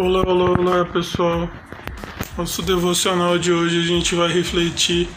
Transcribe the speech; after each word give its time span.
Olá, 0.00 0.22
olá, 0.24 0.50
olá 0.50 0.84
pessoal. 0.84 1.50
Nosso 2.36 2.62
devocional 2.62 3.36
de 3.36 3.50
hoje 3.50 3.80
a 3.80 3.82
gente 3.82 4.14
vai 4.14 4.32
refletir 4.32 5.08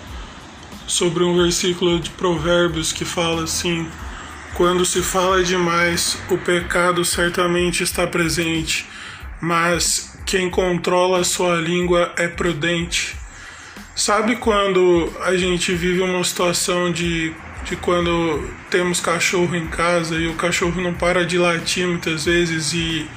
sobre 0.88 1.23
um 1.23 1.38
versículo 1.38 2.00
de 2.00 2.09
Provérbios 2.09 2.91
que 2.91 3.05
fala 3.05 3.43
assim: 3.43 3.88
Quando 4.55 4.83
se 4.83 5.04
fala 5.04 5.43
demais, 5.43 6.18
o 6.32 6.38
pecado 6.39 7.05
certamente 7.05 7.83
está 7.83 8.07
presente, 8.07 8.88
mas 9.39 10.18
quem 10.25 10.50
controla 10.50 11.20
a 11.20 11.23
sua 11.23 11.57
língua 11.57 12.11
é 12.18 12.27
prudente. 12.27 13.16
Sabe 13.95 14.38
quando 14.38 15.14
a 15.21 15.37
gente 15.37 15.75
vive 15.75 16.01
uma 16.01 16.23
situação 16.23 16.92
de, 16.92 17.32
de 17.65 17.75
quando 17.75 18.50
temos 18.71 19.00
cachorro 19.00 19.56
em 19.56 19.68
casa 19.68 20.15
e 20.15 20.28
o 20.28 20.34
cachorro 20.34 20.82
não 20.82 20.95
para 20.95 21.23
de 21.23 21.37
latir 21.37 21.87
muitas 21.87 22.25
vezes 22.25 22.73
e 22.73 23.07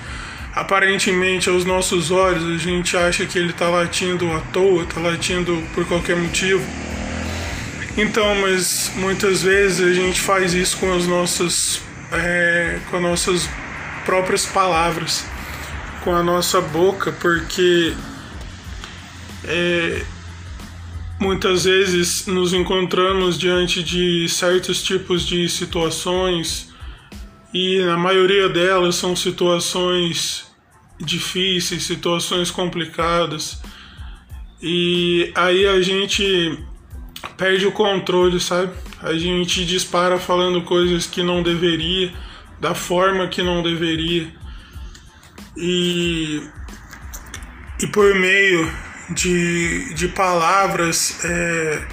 aparentemente 0.55 1.49
aos 1.49 1.65
nossos 1.65 2.11
olhos 2.11 2.45
a 2.45 2.59
gente 2.59 2.97
acha 2.97 3.27
que 3.27 3.39
ele 3.39 3.51
está 3.51 3.69
latindo 3.69 4.31
à 4.33 4.41
toa, 4.41 4.85
está 4.85 5.01
latindo 5.01 5.62
por 5.75 5.85
qualquer 5.87 6.17
motivo. 6.17 6.65
Então, 7.97 8.35
mas 8.37 8.93
muitas 8.97 9.43
vezes 9.43 9.87
a 9.87 9.93
gente 9.93 10.21
faz 10.21 10.55
isso 10.55 10.77
com 10.79 10.93
as 10.93 11.07
nossas, 11.07 11.81
é, 12.12 12.79
com 12.91 12.97
as 12.97 13.03
nossas 13.03 13.48
próprias 14.05 14.47
palavras, 14.47 15.25
com 16.03 16.15
a 16.15 16.23
nossa 16.23 16.61
boca, 16.61 17.12
porque 17.12 17.95
é, 19.45 20.05
muitas 21.21 21.65
vezes 21.65 22.27
nos 22.27 22.53
encontramos 22.53 23.39
diante 23.39 23.83
de 23.83 24.28
certos 24.28 24.83
tipos 24.83 25.27
de 25.27 25.48
situações 25.48 26.75
e 27.55 27.78
na 27.84 27.97
maioria 27.97 28.48
delas 28.48 28.97
são 28.97 29.15
situações 29.15 30.53
difíceis, 30.98 31.84
situações 31.84 32.50
complicadas. 32.50 33.61
E 34.62 35.33
aí 35.34 35.67
a 35.67 35.81
gente 35.83 36.59
perde 37.37 37.67
o 37.67 37.73
controle, 37.73 38.41
sabe? 38.41 38.73
A 39.03 39.12
gente 39.15 39.65
dispara 39.65 40.19
falando 40.19 40.62
coisas 40.62 41.06
que 41.06 41.22
não 41.22 41.42
deveria, 41.42 42.12
da 42.61 42.75
forma 42.75 43.28
que 43.28 43.42
não 43.42 43.62
deveria. 43.62 44.33
E, 45.56 46.42
e 47.81 47.87
por 47.89 48.15
meio 48.15 48.72
de, 49.11 49.95
de 49.95 50.09
palavras 50.09 51.22
é, 51.25 51.87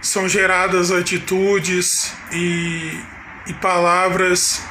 são 0.00 0.28
geradas 0.28 0.90
atitudes 0.90 2.14
e, 2.32 3.00
e 3.48 3.52
palavras 3.54 4.62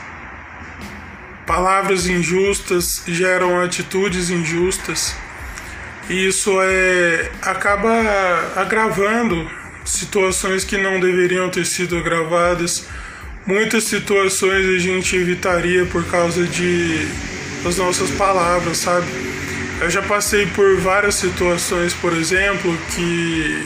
palavras 1.53 2.07
injustas 2.07 3.03
geram 3.05 3.61
atitudes 3.61 4.31
injustas. 4.31 5.15
E 6.09 6.27
isso 6.27 6.51
é 6.59 7.29
acaba 7.43 7.91
agravando 8.55 9.47
situações 9.85 10.63
que 10.63 10.79
não 10.79 10.99
deveriam 10.99 11.51
ter 11.51 11.63
sido 11.67 11.95
agravadas. 11.95 12.87
Muitas 13.45 13.83
situações 13.83 14.65
a 14.65 14.79
gente 14.79 15.15
evitaria 15.15 15.85
por 15.85 16.03
causa 16.05 16.43
de 16.43 17.07
das 17.63 17.77
nossas 17.77 18.09
palavras 18.09 18.77
sabe? 18.77 19.05
Eu 19.79 19.91
já 19.91 20.01
passei 20.01 20.47
por 20.47 20.77
várias 20.77 21.13
situações 21.13 21.93
por 21.93 22.13
exemplo 22.13 22.75
que 22.95 23.63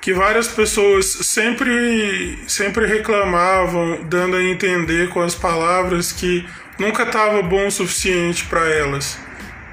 que 0.00 0.14
várias 0.14 0.48
pessoas 0.48 1.06
sempre, 1.06 2.38
sempre 2.46 2.86
reclamavam, 2.86 4.02
dando 4.04 4.36
a 4.36 4.42
entender 4.42 5.10
com 5.10 5.20
as 5.20 5.34
palavras 5.34 6.10
que 6.10 6.46
nunca 6.78 7.02
estava 7.02 7.42
bom 7.42 7.66
o 7.66 7.70
suficiente 7.70 8.44
para 8.46 8.66
elas. 8.66 9.18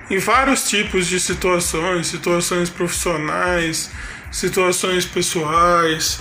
Em 0.10 0.18
vários 0.18 0.68
tipos 0.68 1.08
de 1.08 1.20
situações, 1.20 2.08
situações 2.08 2.70
profissionais, 2.70 3.90
situações 4.32 5.06
pessoais, 5.06 6.20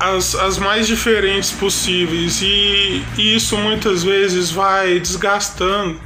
as, 0.00 0.34
as 0.34 0.58
mais 0.58 0.88
diferentes 0.88 1.52
possíveis, 1.52 2.42
e, 2.42 3.04
e 3.16 3.36
isso 3.36 3.56
muitas 3.56 4.02
vezes 4.02 4.50
vai 4.50 4.98
desgastando, 4.98 6.00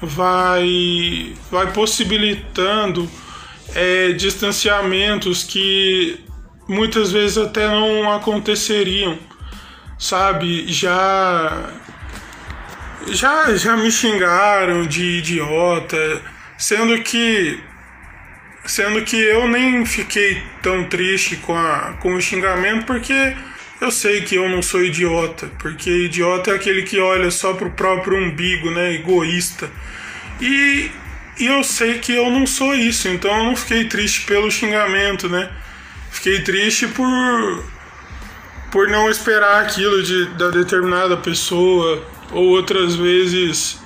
vai, 0.00 1.34
vai 1.50 1.72
possibilitando 1.72 3.10
é, 3.74 4.12
distanciamentos 4.12 5.42
que 5.44 6.20
muitas 6.68 7.12
vezes 7.12 7.38
até 7.38 7.68
não 7.68 8.12
aconteceriam, 8.12 9.18
sabe? 9.98 10.66
Já 10.72 11.70
já 13.08 13.54
já 13.54 13.76
me 13.76 13.90
xingaram 13.90 14.86
de 14.86 15.18
idiota, 15.18 16.22
sendo 16.56 17.00
que 17.02 17.58
sendo 18.64 19.02
que 19.02 19.16
eu 19.16 19.46
nem 19.46 19.84
fiquei 19.84 20.42
tão 20.62 20.84
triste 20.84 21.36
com 21.36 21.56
a 21.56 21.94
com 22.00 22.14
o 22.14 22.20
xingamento 22.20 22.86
porque 22.86 23.36
eu 23.80 23.90
sei 23.90 24.22
que 24.22 24.36
eu 24.36 24.48
não 24.48 24.62
sou 24.62 24.82
idiota, 24.82 25.50
porque 25.58 25.90
idiota 25.90 26.52
é 26.52 26.54
aquele 26.54 26.82
que 26.82 26.98
olha 26.98 27.30
só 27.30 27.52
pro 27.52 27.70
próprio 27.72 28.16
umbigo, 28.16 28.70
né, 28.70 28.94
egoísta. 28.94 29.70
E 30.40 30.90
e 31.38 31.46
eu 31.46 31.64
sei 31.64 31.98
que 31.98 32.12
eu 32.12 32.30
não 32.30 32.46
sou 32.46 32.74
isso, 32.74 33.08
então 33.08 33.30
eu 33.38 33.44
não 33.44 33.56
fiquei 33.56 33.84
triste 33.84 34.22
pelo 34.22 34.50
xingamento, 34.50 35.28
né? 35.28 35.50
Fiquei 36.10 36.40
triste 36.42 36.86
por 36.88 37.64
por 38.70 38.88
não 38.88 39.08
esperar 39.08 39.62
aquilo 39.62 40.02
de, 40.02 40.26
da 40.30 40.50
determinada 40.50 41.16
pessoa, 41.16 42.02
ou 42.32 42.48
outras 42.48 42.96
vezes 42.96 43.78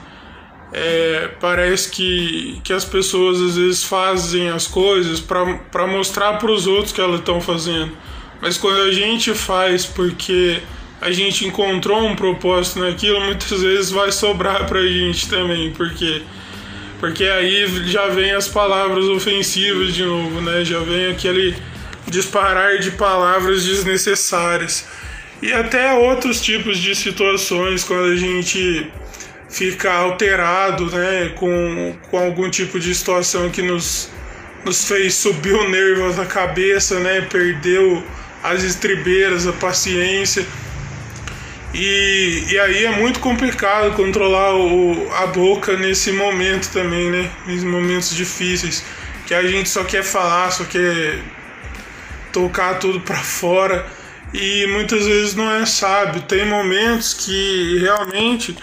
é, 0.72 1.30
parece 1.38 1.90
que, 1.90 2.58
que 2.64 2.72
as 2.72 2.86
pessoas 2.86 3.38
às 3.38 3.56
vezes 3.56 3.84
fazem 3.84 4.48
as 4.48 4.66
coisas 4.66 5.20
para 5.20 5.86
mostrar 5.86 6.38
para 6.38 6.50
os 6.50 6.66
outros 6.66 6.92
que 6.92 7.00
elas 7.02 7.20
estão 7.20 7.38
fazendo. 7.38 7.92
Mas 8.40 8.56
quando 8.56 8.80
a 8.82 8.92
gente 8.92 9.34
faz 9.34 9.84
porque 9.84 10.62
a 11.00 11.10
gente 11.10 11.46
encontrou 11.46 12.00
um 12.06 12.16
propósito 12.16 12.80
naquilo, 12.80 13.20
muitas 13.20 13.60
vezes 13.60 13.90
vai 13.90 14.10
sobrar 14.10 14.66
para 14.66 14.80
a 14.80 14.86
gente 14.86 15.28
também, 15.28 15.70
porque 15.72 16.22
porque 17.00 17.24
aí 17.24 17.66
já 17.86 18.08
vem 18.08 18.32
as 18.32 18.48
palavras 18.48 19.04
ofensivas 19.06 19.94
de 19.94 20.04
novo, 20.04 20.40
né? 20.40 20.64
Já 20.64 20.80
vem 20.80 21.10
aquele 21.10 21.56
disparar 22.06 22.78
de 22.78 22.90
palavras 22.92 23.64
desnecessárias. 23.64 24.86
E 25.40 25.52
até 25.52 25.92
outros 25.92 26.40
tipos 26.40 26.78
de 26.78 26.94
situações 26.96 27.84
quando 27.84 28.12
a 28.12 28.16
gente 28.16 28.90
fica 29.48 29.92
alterado, 29.92 30.86
né, 30.90 31.32
com, 31.36 31.96
com 32.10 32.18
algum 32.18 32.50
tipo 32.50 32.78
de 32.78 32.94
situação 32.94 33.48
que 33.48 33.62
nos, 33.62 34.10
nos 34.64 34.86
fez 34.86 35.14
subir 35.14 35.54
o 35.54 35.68
nervo 35.68 36.12
da 36.12 36.26
cabeça, 36.26 36.98
né, 36.98 37.22
perdeu 37.22 38.02
as 38.42 38.62
estribeiras, 38.62 39.46
a 39.46 39.52
paciência. 39.52 40.44
E, 41.74 42.46
e 42.50 42.58
aí 42.58 42.84
é 42.86 42.90
muito 42.90 43.20
complicado 43.20 43.94
controlar 43.94 44.54
o, 44.54 45.12
a 45.14 45.26
boca 45.26 45.76
nesse 45.76 46.12
momento 46.12 46.70
também, 46.72 47.10
né? 47.10 47.30
Nesses 47.46 47.64
momentos 47.64 48.14
difíceis. 48.14 48.84
Que 49.26 49.34
a 49.34 49.46
gente 49.46 49.68
só 49.68 49.84
quer 49.84 50.02
falar, 50.02 50.50
só 50.50 50.64
quer 50.64 51.18
tocar 52.32 52.78
tudo 52.78 53.00
para 53.00 53.18
fora. 53.18 53.86
E 54.32 54.66
muitas 54.68 55.06
vezes 55.06 55.34
não 55.34 55.50
é 55.50 55.66
sábio. 55.66 56.22
Tem 56.22 56.46
momentos 56.46 57.12
que 57.14 57.78
realmente 57.80 58.56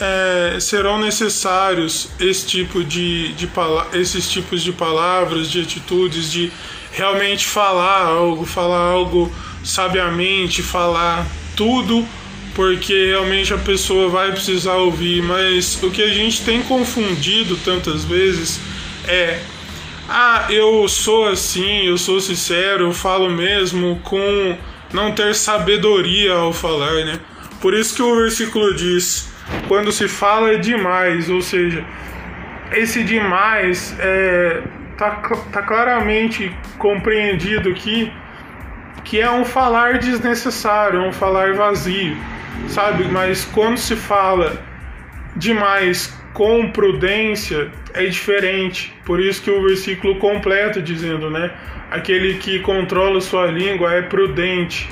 é, 0.00 0.58
serão 0.60 1.00
necessários 1.00 2.08
esse 2.20 2.46
tipo 2.46 2.84
de, 2.84 3.32
de 3.34 3.50
esses 3.94 4.28
tipos 4.28 4.62
de 4.62 4.72
palavras, 4.72 5.50
de 5.50 5.60
atitudes, 5.60 6.30
de 6.30 6.52
realmente 6.92 7.46
falar 7.46 8.06
algo, 8.06 8.44
falar 8.44 8.80
algo 8.80 9.32
sabiamente, 9.64 10.62
falar 10.62 11.26
tudo, 11.56 12.06
porque 12.54 13.06
realmente 13.06 13.52
a 13.52 13.58
pessoa 13.58 14.08
vai 14.08 14.32
precisar 14.32 14.74
ouvir. 14.74 15.22
Mas 15.22 15.82
o 15.82 15.90
que 15.90 16.02
a 16.02 16.08
gente 16.08 16.44
tem 16.44 16.62
confundido 16.62 17.56
tantas 17.56 18.04
vezes 18.04 18.60
é: 19.06 19.40
ah, 20.08 20.46
eu 20.50 20.86
sou 20.88 21.28
assim, 21.28 21.86
eu 21.86 21.96
sou 21.96 22.20
sincero, 22.20 22.84
eu 22.84 22.92
falo 22.92 23.30
mesmo, 23.30 24.00
com 24.04 24.56
não 24.92 25.12
ter 25.12 25.34
sabedoria 25.34 26.34
ao 26.34 26.52
falar, 26.52 27.04
né? 27.04 27.18
Por 27.60 27.74
isso 27.74 27.94
que 27.94 28.02
o 28.02 28.16
versículo 28.16 28.74
diz: 28.74 29.32
quando 29.68 29.92
se 29.92 30.08
fala 30.08 30.58
demais, 30.58 31.30
ou 31.30 31.40
seja, 31.40 31.84
esse 32.72 33.02
demais 33.02 33.94
é, 33.98 34.62
tá, 34.96 35.10
tá 35.52 35.62
claramente 35.62 36.54
compreendido 36.78 37.70
aqui 37.70 38.10
que 39.04 39.20
é 39.20 39.30
um 39.30 39.44
falar 39.44 39.98
desnecessário, 39.98 41.00
é 41.00 41.08
um 41.08 41.12
falar 41.12 41.54
vazio, 41.54 42.16
sabe? 42.68 43.04
Mas 43.04 43.44
quando 43.44 43.76
se 43.76 43.96
fala 43.96 44.62
demais 45.36 46.16
com 46.32 46.70
prudência, 46.70 47.70
é 47.94 48.06
diferente. 48.06 48.94
Por 49.04 49.20
isso 49.20 49.42
que 49.42 49.50
o 49.50 49.62
versículo 49.62 50.16
completo 50.16 50.80
dizendo, 50.80 51.30
né? 51.30 51.50
Aquele 51.90 52.34
que 52.34 52.60
controla 52.60 53.20
sua 53.20 53.46
língua 53.46 53.92
é 53.92 54.02
prudente. 54.02 54.88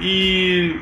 E 0.00 0.76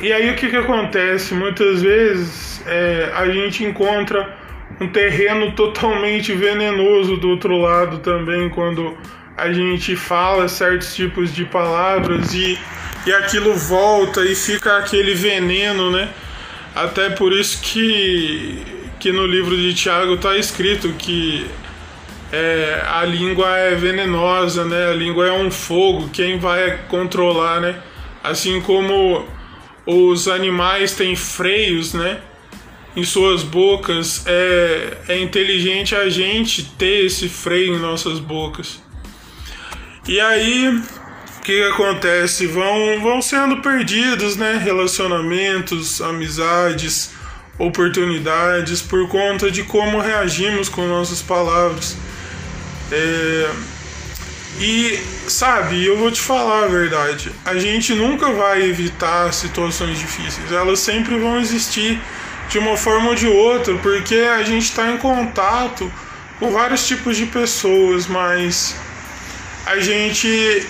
e 0.00 0.12
aí 0.12 0.30
o 0.30 0.34
que, 0.34 0.48
que 0.48 0.56
acontece? 0.56 1.32
Muitas 1.32 1.82
vezes 1.82 2.60
é, 2.66 3.12
a 3.14 3.28
gente 3.28 3.62
encontra 3.62 4.36
um 4.80 4.88
terreno 4.88 5.52
totalmente 5.52 6.32
venenoso 6.32 7.16
do 7.18 7.28
outro 7.28 7.56
lado 7.56 7.98
também 7.98 8.48
quando 8.48 8.96
a 9.42 9.52
gente 9.52 9.96
fala 9.96 10.46
certos 10.46 10.94
tipos 10.94 11.34
de 11.34 11.44
palavras 11.44 12.32
e, 12.32 12.56
e 13.04 13.12
aquilo 13.12 13.52
volta 13.56 14.24
e 14.24 14.36
fica 14.36 14.76
aquele 14.76 15.14
veneno, 15.14 15.90
né? 15.90 16.08
Até 16.72 17.10
por 17.10 17.32
isso 17.32 17.60
que, 17.60 18.62
que 19.00 19.10
no 19.10 19.26
livro 19.26 19.56
de 19.56 19.74
Tiago 19.74 20.14
está 20.14 20.36
escrito 20.36 20.92
que 20.92 21.44
é, 22.30 22.84
a 22.86 23.04
língua 23.04 23.58
é 23.58 23.74
venenosa, 23.74 24.64
né? 24.64 24.90
A 24.90 24.94
língua 24.94 25.26
é 25.26 25.32
um 25.32 25.50
fogo, 25.50 26.08
quem 26.10 26.38
vai 26.38 26.78
controlar, 26.88 27.60
né? 27.60 27.82
Assim 28.22 28.60
como 28.60 29.26
os 29.84 30.28
animais 30.28 30.94
têm 30.94 31.16
freios, 31.16 31.94
né? 31.94 32.20
Em 32.94 33.02
suas 33.02 33.42
bocas, 33.42 34.22
é, 34.24 34.98
é 35.08 35.18
inteligente 35.18 35.96
a 35.96 36.08
gente 36.08 36.62
ter 36.78 37.06
esse 37.06 37.28
freio 37.28 37.74
em 37.74 37.80
nossas 37.80 38.20
bocas. 38.20 38.80
E 40.06 40.18
aí, 40.20 40.68
o 40.68 41.40
que, 41.42 41.52
que, 41.52 41.62
acontece? 41.62 42.46
Vão, 42.46 43.00
vão 43.00 43.22
sendo 43.22 43.58
perdidos, 43.58 44.36
né? 44.36 44.60
Relacionamentos, 44.62 46.00
amizades, 46.00 47.10
oportunidades 47.56 48.82
por 48.82 49.08
conta 49.08 49.50
de 49.50 49.62
como 49.62 50.00
reagimos 50.00 50.68
com 50.68 50.86
nossas 50.88 51.22
palavras. 51.22 51.96
É... 52.90 53.50
E 54.58 54.98
sabe, 55.28 55.84
eu 55.84 55.96
vou 55.96 56.10
te 56.10 56.20
falar 56.20 56.64
a 56.64 56.68
verdade, 56.68 57.32
a 57.44 57.56
gente 57.56 57.94
nunca 57.94 58.30
vai 58.32 58.62
evitar 58.62 59.32
situações 59.32 59.98
difíceis, 59.98 60.52
elas 60.52 60.78
sempre 60.78 61.18
vão 61.18 61.40
existir 61.40 61.98
de 62.50 62.58
uma 62.58 62.76
forma 62.76 63.08
ou 63.08 63.14
de 63.14 63.26
outra, 63.26 63.74
porque 63.78 64.14
a 64.14 64.42
gente 64.42 64.64
está 64.64 64.90
em 64.90 64.98
contato 64.98 65.90
com 66.38 66.50
vários 66.50 66.86
tipos 66.86 67.16
de 67.16 67.26
pessoas, 67.26 68.06
mas 68.06 68.76
a 69.66 69.78
gente, 69.80 70.66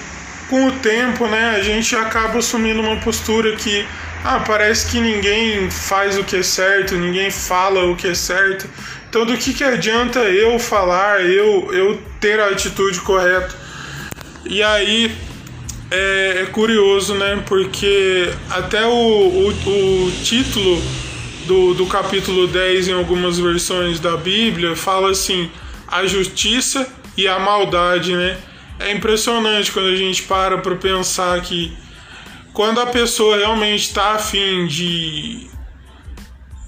com 0.48 0.66
o 0.66 0.72
tempo, 0.72 1.26
né, 1.26 1.56
a 1.56 1.62
gente 1.62 1.94
acaba 1.96 2.38
assumindo 2.38 2.80
uma 2.80 2.96
postura 2.96 3.54
que 3.56 3.86
ah, 4.24 4.40
parece 4.46 4.90
que 4.90 5.00
ninguém 5.00 5.70
faz 5.70 6.16
o 6.16 6.22
que 6.22 6.36
é 6.36 6.42
certo, 6.42 6.94
ninguém 6.94 7.30
fala 7.30 7.84
o 7.86 7.96
que 7.96 8.08
é 8.08 8.14
certo. 8.14 8.68
Então, 9.08 9.26
do 9.26 9.36
que, 9.36 9.52
que 9.52 9.64
adianta 9.64 10.20
eu 10.20 10.58
falar, 10.58 11.20
eu, 11.20 11.72
eu 11.72 12.00
ter 12.20 12.38
a 12.40 12.48
atitude 12.48 13.00
correta? 13.00 13.54
E 14.44 14.62
aí 14.62 15.14
é, 15.90 16.42
é 16.42 16.46
curioso, 16.46 17.14
né? 17.14 17.42
Porque 17.46 18.32
até 18.48 18.86
o, 18.86 18.90
o, 18.90 19.48
o 19.48 20.12
título 20.22 20.82
do, 21.46 21.74
do 21.74 21.86
capítulo 21.86 22.46
10 22.46 22.88
em 22.88 22.92
algumas 22.92 23.38
versões 23.38 24.00
da 24.00 24.16
Bíblia 24.16 24.74
fala 24.76 25.10
assim: 25.10 25.50
a 25.86 26.06
justiça 26.06 26.88
e 27.16 27.28
a 27.28 27.38
maldade, 27.38 28.14
né? 28.14 28.38
É 28.82 28.93
impressionante 28.93 29.70
quando 29.70 29.88
a 29.88 29.96
gente 29.96 30.23
para 30.25 30.58
para 30.58 30.76
pensar 30.76 31.40
que 31.40 31.76
quando 32.52 32.81
a 32.81 32.87
pessoa 32.87 33.37
realmente 33.37 33.82
está 33.82 34.12
afim 34.12 34.67
de 34.67 35.50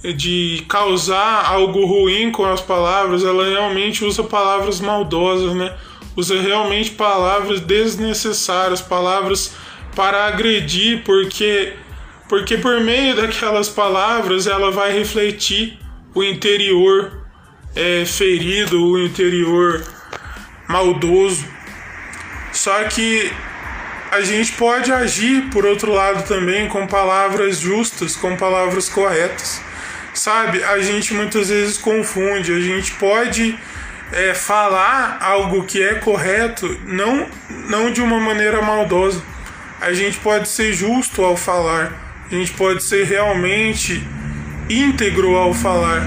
de 0.03 0.65
causar 0.69 1.47
algo 1.47 1.87
ruim 1.87 2.31
com 2.31 2.45
as 2.45 2.61
palavras, 2.61 3.25
ela 3.25 3.49
realmente 3.49 4.05
usa 4.05 4.23
palavras 4.23 4.79
maldosas, 4.79 5.55
né? 5.55 5.75
Usa 6.15 6.41
realmente 6.41 6.91
palavras 6.91 7.61
desnecessárias, 7.61 8.83
palavras 8.83 9.55
para 9.97 10.27
agredir, 10.27 11.03
porque 11.05 11.73
porque 12.29 12.59
por 12.59 12.81
meio 12.81 13.17
daquelas 13.17 13.69
palavras 13.69 14.47
ela 14.47 14.71
vai 14.71 14.93
refletir 14.93 15.79
o 16.15 16.23
interior 16.23 17.27
é, 17.75 18.05
ferido, 18.05 18.83
o 18.83 18.99
interior 18.99 19.83
maldoso. 20.69 21.54
Só 22.55 22.85
que 22.85 23.31
a 24.11 24.23
gente 24.23 24.53
pode 24.53 24.93
agir, 24.93 25.51
por 25.51 25.67
outro 25.67 25.93
lado, 25.93 26.23
também 26.27 26.69
com 26.69 26.87
palavras 26.87 27.59
justas, 27.59 28.15
com 28.15 28.37
palavras 28.37 28.89
corretas. 28.89 29.61
Sabe, 30.15 30.63
a 30.63 30.81
gente 30.81 31.13
muitas 31.13 31.49
vezes 31.49 31.77
confunde, 31.77 32.53
a 32.53 32.61
gente 32.61 32.93
pode 32.93 33.59
é, 34.13 34.33
falar 34.33 35.19
algo 35.21 35.65
que 35.65 35.83
é 35.83 35.95
correto, 35.97 36.79
não, 36.87 37.27
não 37.69 37.91
de 37.91 38.01
uma 38.01 38.21
maneira 38.21 38.63
maldosa. 38.63 39.21
A 39.81 39.93
gente 39.93 40.17
pode 40.19 40.49
ser 40.49 40.73
justo 40.73 41.25
ao 41.25 41.37
falar, 41.37 42.25
a 42.31 42.35
gente 42.35 42.53
pode 42.53 42.85
ser 42.85 43.05
realmente 43.05 44.01
íntegro 44.71 45.35
ao 45.35 45.53
falar. 45.53 46.03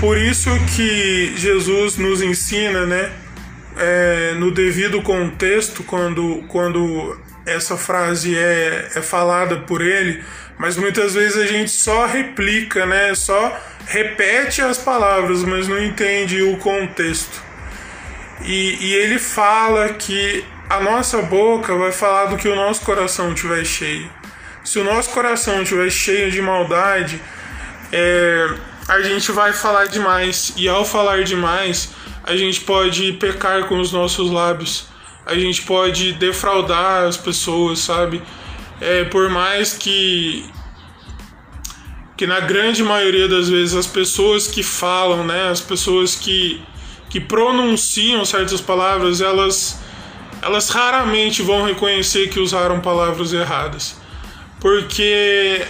Por 0.00 0.18
isso 0.18 0.50
que 0.74 1.32
Jesus 1.36 1.96
nos 1.96 2.20
ensina, 2.20 2.84
né? 2.84 3.12
É, 3.76 4.34
no 4.34 4.50
devido 4.50 5.02
contexto 5.02 5.82
quando, 5.82 6.44
quando 6.48 7.18
essa 7.46 7.76
frase 7.76 8.36
é, 8.36 8.90
é 8.94 9.02
falada 9.02 9.58
por 9.60 9.82
ele, 9.82 10.22
mas 10.58 10.76
muitas 10.76 11.14
vezes 11.14 11.36
a 11.36 11.46
gente 11.46 11.70
só 11.70 12.06
replica, 12.06 12.86
né? 12.86 13.14
Só 13.14 13.58
repete 13.86 14.62
as 14.62 14.78
palavras, 14.78 15.42
mas 15.42 15.68
não 15.68 15.82
entende 15.82 16.42
o 16.42 16.56
contexto. 16.58 17.42
E, 18.42 18.76
e 18.80 18.94
ele 18.94 19.18
fala 19.18 19.88
que 19.90 20.44
a 20.68 20.80
nossa 20.80 21.22
boca 21.22 21.74
vai 21.76 21.92
falar 21.92 22.26
do 22.26 22.36
que 22.36 22.48
o 22.48 22.54
nosso 22.54 22.82
coração 22.82 23.32
estiver 23.32 23.64
cheio. 23.64 24.10
Se 24.64 24.78
o 24.78 24.84
nosso 24.84 25.10
coração 25.10 25.62
estiver 25.62 25.90
cheio 25.90 26.30
de 26.30 26.40
maldade, 26.40 27.20
é, 27.92 28.48
a 28.88 29.02
gente 29.02 29.30
vai 29.32 29.52
falar 29.52 29.86
demais. 29.86 30.52
E 30.56 30.68
ao 30.68 30.84
falar 30.84 31.22
demais, 31.24 31.90
a 32.24 32.36
gente 32.36 32.62
pode 32.62 33.12
pecar 33.14 33.66
com 33.66 33.78
os 33.78 33.92
nossos 33.92 34.30
lábios, 34.30 34.86
a 35.26 35.34
gente 35.34 35.62
pode 35.62 36.12
defraudar 36.14 37.04
as 37.04 37.16
pessoas, 37.16 37.78
sabe? 37.78 38.22
É, 38.80 39.04
por 39.04 39.28
mais 39.30 39.74
que 39.74 40.44
que 42.16 42.26
na 42.26 42.40
grande 42.40 42.82
maioria 42.82 43.28
das 43.28 43.48
vezes 43.48 43.74
as 43.74 43.86
pessoas 43.86 44.46
que 44.46 44.62
falam, 44.62 45.24
né, 45.24 45.48
as 45.48 45.60
pessoas 45.60 46.14
que, 46.14 46.62
que 47.10 47.20
pronunciam 47.20 48.24
certas 48.24 48.60
palavras, 48.60 49.20
elas 49.20 49.80
elas 50.40 50.68
raramente 50.68 51.42
vão 51.42 51.64
reconhecer 51.64 52.28
que 52.28 52.38
usaram 52.38 52.80
palavras 52.80 53.32
erradas. 53.32 53.96
Porque 54.60 55.66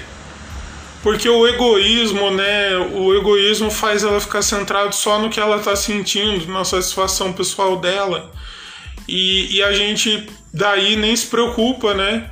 porque 1.05 1.29
o 1.29 1.47
egoísmo, 1.47 2.31
né? 2.31 2.79
O 2.79 3.15
egoísmo 3.15 3.71
faz 3.71 4.03
ela 4.03 4.19
ficar 4.19 4.41
centrada 4.41 4.91
só 4.91 5.19
no 5.19 5.29
que 5.29 5.39
ela 5.39 5.57
está 5.59 5.77
sentindo, 5.77 6.51
na 6.51 6.65
satisfação 6.65 7.31
pessoal 7.31 7.79
dela. 7.79 8.33
E, 9.07 9.55
e 9.55 9.63
a 9.63 9.71
gente 9.75 10.27
daí 10.51 10.97
nem 10.97 11.15
se 11.15 11.27
preocupa, 11.27 11.93
né? 11.93 12.31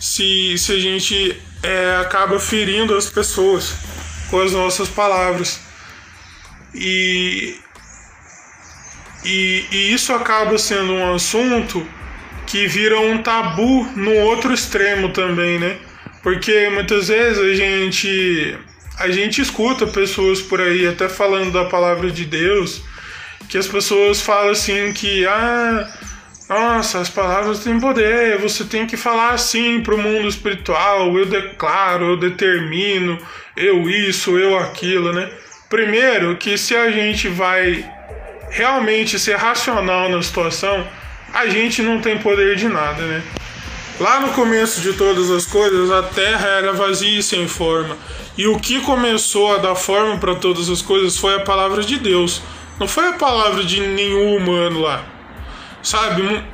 Se, 0.00 0.56
se 0.56 0.72
a 0.72 0.78
gente 0.80 1.38
é, 1.62 1.96
acaba 2.00 2.40
ferindo 2.40 2.96
as 2.96 3.10
pessoas 3.10 3.74
com 4.30 4.40
as 4.40 4.52
nossas 4.52 4.88
palavras. 4.88 5.60
E, 6.74 7.60
e, 9.22 9.66
e 9.70 9.92
isso 9.92 10.14
acaba 10.14 10.56
sendo 10.56 10.94
um 10.94 11.14
assunto 11.14 11.86
que 12.46 12.66
vira 12.66 12.98
um 12.98 13.22
tabu 13.22 13.84
no 13.94 14.14
outro 14.14 14.54
extremo 14.54 15.10
também, 15.10 15.58
né? 15.58 15.78
Porque 16.22 16.68
muitas 16.70 17.08
vezes 17.08 17.38
a 17.38 17.54
gente 17.54 18.58
a 18.98 19.08
gente 19.10 19.40
escuta 19.40 19.86
pessoas 19.86 20.42
por 20.42 20.60
aí 20.60 20.86
até 20.86 21.08
falando 21.08 21.52
da 21.52 21.64
palavra 21.66 22.10
de 22.10 22.24
Deus, 22.24 22.82
que 23.48 23.56
as 23.56 23.68
pessoas 23.68 24.20
falam 24.20 24.50
assim 24.50 24.92
que 24.92 25.24
ah, 25.24 25.88
nossa, 26.48 26.98
as 26.98 27.08
palavras 27.08 27.60
têm 27.60 27.78
poder, 27.78 28.38
você 28.38 28.64
tem 28.64 28.86
que 28.86 28.96
falar 28.96 29.30
assim 29.30 29.80
para 29.82 29.94
o 29.94 29.98
mundo 29.98 30.26
espiritual, 30.26 31.16
eu 31.16 31.26
declaro, 31.26 32.12
eu 32.12 32.16
determino, 32.16 33.18
eu 33.56 33.88
isso, 33.88 34.36
eu 34.36 34.58
aquilo, 34.58 35.12
né? 35.12 35.30
Primeiro 35.68 36.36
que 36.36 36.56
se 36.56 36.74
a 36.74 36.90
gente 36.90 37.28
vai 37.28 37.84
realmente 38.50 39.18
ser 39.18 39.36
racional 39.36 40.08
na 40.08 40.22
situação, 40.22 40.86
a 41.32 41.46
gente 41.46 41.82
não 41.82 42.00
tem 42.00 42.18
poder 42.18 42.56
de 42.56 42.66
nada, 42.66 43.02
né? 43.02 43.22
Lá 44.00 44.20
no 44.20 44.32
começo 44.32 44.80
de 44.80 44.92
todas 44.92 45.28
as 45.28 45.44
coisas, 45.44 45.90
a 45.90 46.04
terra 46.04 46.46
era 46.46 46.72
vazia 46.72 47.18
e 47.18 47.22
sem 47.22 47.48
forma. 47.48 47.96
E 48.36 48.46
o 48.46 48.56
que 48.56 48.80
começou 48.80 49.52
a 49.52 49.58
dar 49.58 49.74
forma 49.74 50.18
para 50.18 50.36
todas 50.36 50.70
as 50.70 50.80
coisas 50.80 51.16
foi 51.16 51.34
a 51.34 51.40
palavra 51.40 51.82
de 51.82 51.98
Deus. 51.98 52.40
Não 52.78 52.86
foi 52.86 53.08
a 53.08 53.14
palavra 53.14 53.64
de 53.64 53.80
nenhum 53.80 54.36
humano 54.36 54.82
lá. 54.82 55.04
Sabe? 55.82 56.44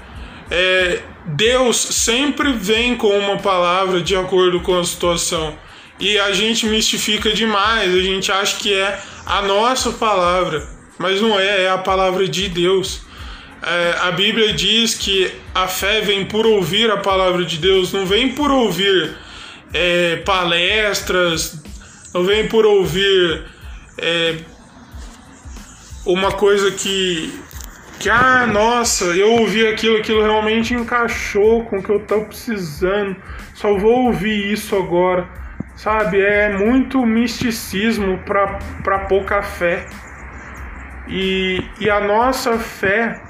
É, 0.50 1.02
Deus 1.26 1.76
sempre 1.76 2.50
vem 2.54 2.96
com 2.96 3.10
uma 3.18 3.36
palavra 3.36 4.00
de 4.00 4.16
acordo 4.16 4.60
com 4.60 4.78
a 4.78 4.84
situação. 4.84 5.54
E 6.00 6.18
a 6.18 6.32
gente 6.32 6.64
mistifica 6.64 7.30
demais, 7.30 7.94
a 7.94 8.00
gente 8.00 8.32
acha 8.32 8.56
que 8.56 8.72
é 8.72 8.98
a 9.26 9.42
nossa 9.42 9.92
palavra, 9.92 10.66
mas 10.98 11.20
não 11.20 11.38
é, 11.38 11.64
é 11.64 11.70
a 11.70 11.78
palavra 11.78 12.26
de 12.26 12.48
Deus 12.48 13.03
é, 13.66 13.96
a 14.02 14.10
Bíblia 14.10 14.52
diz 14.52 14.94
que 14.94 15.32
a 15.54 15.66
fé 15.66 16.02
vem 16.02 16.26
por 16.26 16.44
ouvir 16.44 16.90
a 16.90 16.98
palavra 16.98 17.44
de 17.44 17.56
Deus, 17.56 17.92
não 17.92 18.04
vem 18.04 18.34
por 18.34 18.50
ouvir 18.50 19.16
é, 19.72 20.16
palestras, 20.16 21.62
não 22.12 22.24
vem 22.24 22.46
por 22.46 22.66
ouvir 22.66 23.44
é, 23.96 24.36
uma 26.04 26.32
coisa 26.32 26.70
que, 26.72 27.32
que, 27.98 28.10
ah, 28.10 28.46
nossa, 28.46 29.06
eu 29.06 29.32
ouvi 29.32 29.66
aquilo, 29.66 29.96
aquilo 29.96 30.22
realmente 30.22 30.74
encaixou 30.74 31.64
com 31.64 31.78
o 31.78 31.82
que 31.82 31.90
eu 31.90 31.96
estou 31.96 32.26
precisando, 32.26 33.16
só 33.54 33.74
vou 33.78 34.06
ouvir 34.08 34.52
isso 34.52 34.76
agora, 34.76 35.26
sabe? 35.74 36.20
É 36.20 36.54
muito 36.54 37.04
misticismo 37.06 38.18
para 38.26 38.98
pouca 39.08 39.42
fé. 39.42 39.86
E, 41.08 41.62
e 41.80 41.88
a 41.88 42.00
nossa 42.00 42.58
fé 42.58 43.20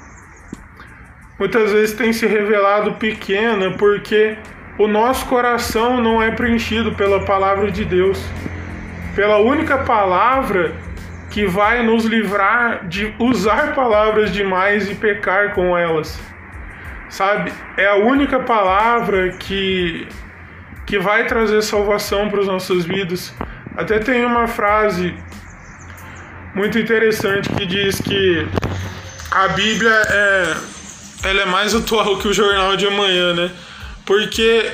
muitas 1.37 1.71
vezes 1.71 1.95
tem 1.95 2.13
se 2.13 2.25
revelado 2.25 2.93
pequena 2.93 3.71
porque 3.71 4.37
o 4.77 4.87
nosso 4.87 5.25
coração 5.27 6.01
não 6.01 6.21
é 6.21 6.31
preenchido 6.31 6.93
pela 6.93 7.23
palavra 7.23 7.71
de 7.71 7.85
Deus, 7.85 8.21
pela 9.15 9.37
única 9.37 9.77
palavra 9.79 10.73
que 11.29 11.45
vai 11.45 11.83
nos 11.83 12.05
livrar 12.05 12.87
de 12.87 13.13
usar 13.19 13.73
palavras 13.73 14.31
demais 14.31 14.89
e 14.89 14.95
pecar 14.95 15.53
com 15.53 15.77
elas. 15.77 16.19
Sabe? 17.09 17.53
É 17.77 17.87
a 17.87 17.95
única 17.95 18.39
palavra 18.39 19.29
que 19.31 20.07
que 20.85 20.99
vai 20.99 21.25
trazer 21.25 21.63
salvação 21.63 22.29
para 22.29 22.41
as 22.41 22.47
nossas 22.47 22.85
vidas. 22.85 23.33
Até 23.75 23.97
tem 23.97 24.23
uma 24.23 24.47
frase 24.47 25.15
muito 26.53 26.77
interessante 26.77 27.49
que 27.49 27.65
diz 27.65 27.99
que 27.99 28.47
a 29.31 29.47
Bíblia 29.47 30.01
é 30.09 30.74
ela 31.25 31.41
é 31.41 31.45
mais 31.45 31.73
atual 31.73 32.17
que 32.17 32.27
o 32.27 32.33
jornal 32.33 32.77
de 32.77 32.85
amanhã, 32.85 33.33
né? 33.33 33.51
Porque 34.05 34.71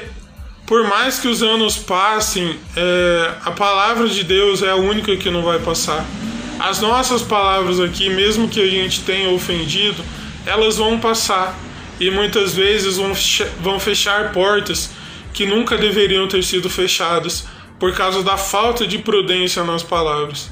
por 0.65 0.83
mais 0.87 1.19
que 1.19 1.27
os 1.27 1.41
anos 1.41 1.77
passem, 1.77 2.57
é, 2.75 3.33
a 3.43 3.51
palavra 3.51 4.07
de 4.07 4.23
Deus 4.23 4.61
é 4.61 4.69
a 4.69 4.75
única 4.75 5.15
que 5.15 5.29
não 5.29 5.43
vai 5.43 5.59
passar. 5.59 6.05
As 6.59 6.79
nossas 6.79 7.21
palavras 7.21 7.79
aqui, 7.79 8.09
mesmo 8.09 8.47
que 8.47 8.61
a 8.61 8.67
gente 8.67 9.01
tenha 9.01 9.29
ofendido, 9.29 10.03
elas 10.45 10.77
vão 10.77 10.99
passar 10.99 11.57
e 11.99 12.11
muitas 12.11 12.53
vezes 12.53 12.97
vão, 12.97 13.13
vão 13.61 13.79
fechar 13.79 14.31
portas 14.31 14.91
que 15.33 15.45
nunca 15.45 15.77
deveriam 15.77 16.27
ter 16.27 16.43
sido 16.43 16.69
fechadas 16.69 17.47
por 17.79 17.93
causa 17.93 18.21
da 18.23 18.37
falta 18.37 18.85
de 18.85 18.97
prudência 18.97 19.63
nas 19.63 19.83
palavras. 19.83 20.51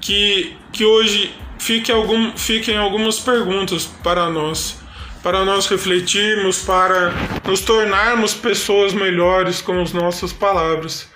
Que, 0.00 0.56
que 0.72 0.84
hoje 0.84 1.30
fique 1.58 1.92
algum, 1.92 2.32
fiquem 2.36 2.76
algumas 2.76 3.18
perguntas 3.18 3.86
para 4.02 4.28
nós 4.30 4.85
para 5.22 5.44
nós 5.44 5.66
refletirmos, 5.66 6.62
para 6.62 7.12
nos 7.46 7.60
tornarmos 7.60 8.34
pessoas 8.34 8.92
melhores 8.92 9.60
com 9.60 9.80
as 9.80 9.92
nossas 9.92 10.32
palavras. 10.32 11.10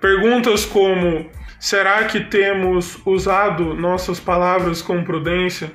Perguntas 0.00 0.64
como: 0.64 1.30
será 1.58 2.04
que 2.04 2.20
temos 2.20 2.98
usado 3.04 3.74
nossas 3.74 4.20
palavras 4.20 4.82
com 4.82 5.04
prudência? 5.04 5.72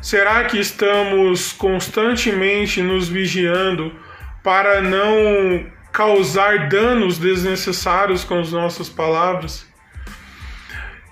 Será 0.00 0.44
que 0.44 0.58
estamos 0.58 1.52
constantemente 1.52 2.82
nos 2.82 3.08
vigiando 3.08 3.94
para 4.42 4.80
não 4.80 5.66
causar 5.92 6.68
danos 6.68 7.18
desnecessários 7.18 8.24
com 8.24 8.40
as 8.40 8.50
nossas 8.50 8.88
palavras? 8.88 9.68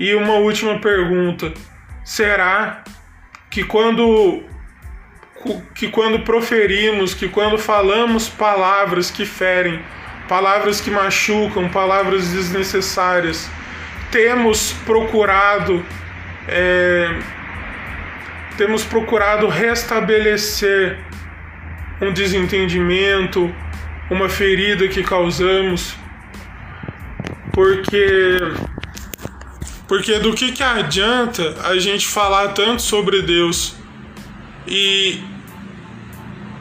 E 0.01 0.15
uma 0.15 0.35
última 0.35 0.79
pergunta: 0.79 1.53
será 2.05 2.83
que 3.51 3.65
quando 3.65 4.43
que 5.75 5.89
quando 5.89 6.21
proferimos, 6.21 7.15
que 7.15 7.29
quando 7.29 7.59
falamos 7.59 8.29
palavras 8.29 9.11
que 9.11 9.25
ferem, 9.25 9.81
palavras 10.29 10.81
que 10.81 10.91
machucam, 10.91 11.69
palavras 11.69 12.29
desnecessárias, 12.29 13.49
temos 14.11 14.73
procurado 14.85 15.85
é, 16.49 17.15
temos 18.57 18.83
procurado 18.83 19.47
restabelecer 19.47 20.99
um 22.01 22.13
desentendimento, 22.13 23.55
uma 24.11 24.29
ferida 24.29 24.89
que 24.89 25.03
causamos, 25.03 25.95
porque 27.53 28.39
porque 29.87 30.19
do 30.19 30.35
que 30.35 30.53
que 30.53 30.63
adianta 30.63 31.57
a 31.65 31.79
gente 31.79 32.07
falar 32.07 32.49
tanto 32.49 32.83
sobre 32.83 33.23
Deus 33.23 33.78
e, 34.69 35.21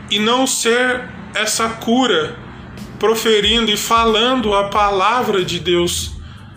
e 0.09 0.19
não 0.19 0.47
ser 0.47 1.03
essa 1.35 1.69
cura 1.69 2.35
proferindo 2.99 3.71
e 3.71 3.77
falando 3.77 4.53
a 4.53 4.69
palavra 4.69 5.43
de 5.43 5.59
Deus, 5.59 6.11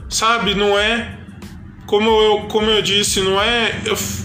sabe? 0.09 0.55
Não 0.55 0.79
é 0.79 1.19
como 1.87 2.09
eu, 2.09 2.39
como 2.43 2.71
eu 2.71 2.81
disse, 2.81 3.21
não 3.21 3.41
é, 3.41 3.81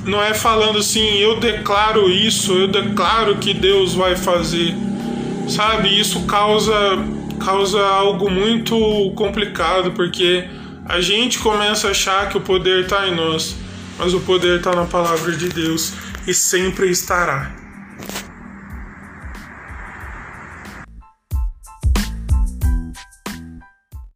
não 0.05 0.21
é 0.21 0.35
falando 0.35 0.77
assim, 0.77 1.17
eu 1.17 1.39
declaro 1.39 2.09
isso, 2.11 2.53
eu 2.53 2.67
declaro 2.67 3.37
que 3.37 3.55
Deus 3.55 3.95
vai 3.95 4.15
fazer, 4.15 4.75
sabe? 5.49 5.99
Isso 5.99 6.25
causa, 6.25 6.73
causa 7.43 7.83
algo 7.83 8.29
muito 8.29 9.11
complicado, 9.15 9.91
porque 9.93 10.45
a 10.87 11.01
gente 11.01 11.39
começa 11.39 11.87
a 11.87 11.91
achar 11.91 12.29
que 12.29 12.37
o 12.37 12.41
poder 12.41 12.83
está 12.83 13.07
em 13.07 13.15
nós, 13.15 13.55
mas 13.97 14.13
o 14.13 14.19
poder 14.19 14.57
está 14.57 14.75
na 14.75 14.85
palavra 14.85 15.31
de 15.31 15.49
Deus 15.49 15.91
e 16.27 16.33
sempre 16.33 16.89
estará. 16.89 17.64